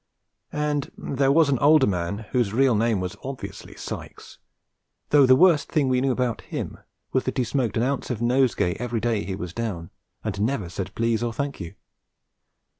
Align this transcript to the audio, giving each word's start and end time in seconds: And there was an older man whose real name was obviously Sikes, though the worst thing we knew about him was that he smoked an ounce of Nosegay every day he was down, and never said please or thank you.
And 0.55 0.91
there 0.97 1.31
was 1.31 1.49
an 1.49 1.59
older 1.59 1.85
man 1.85 2.25
whose 2.31 2.53
real 2.53 2.73
name 2.73 2.99
was 2.99 3.15
obviously 3.23 3.75
Sikes, 3.75 4.39
though 5.11 5.27
the 5.27 5.35
worst 5.35 5.71
thing 5.71 5.89
we 5.89 6.01
knew 6.01 6.11
about 6.11 6.41
him 6.41 6.79
was 7.13 7.25
that 7.25 7.37
he 7.37 7.43
smoked 7.43 7.77
an 7.77 7.83
ounce 7.83 8.09
of 8.09 8.19
Nosegay 8.19 8.77
every 8.79 8.99
day 8.99 9.23
he 9.23 9.35
was 9.35 9.53
down, 9.53 9.91
and 10.23 10.41
never 10.41 10.69
said 10.69 10.95
please 10.95 11.21
or 11.21 11.31
thank 11.33 11.59
you. 11.59 11.75